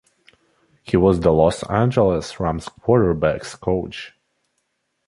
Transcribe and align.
He 0.81 0.97
was 0.97 1.19
the 1.19 1.29
Los 1.31 1.61
Angeles 1.69 2.39
Rams 2.39 2.65
Quarterbacks 2.67 3.53
Coach. 3.59 4.15